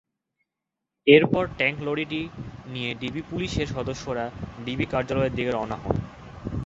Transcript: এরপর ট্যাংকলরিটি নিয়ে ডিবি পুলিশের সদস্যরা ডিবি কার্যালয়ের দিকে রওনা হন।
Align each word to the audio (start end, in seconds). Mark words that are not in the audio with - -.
এরপর 1.07 1.43
ট্যাংকলরিটি 1.57 2.21
নিয়ে 2.65 2.91
ডিবি 3.01 3.21
পুলিশের 3.29 3.67
সদস্যরা 3.75 4.25
ডিবি 4.57 4.85
কার্যালয়ের 4.87 5.35
দিকে 5.37 5.51
রওনা 5.51 5.77
হন। 5.79 5.97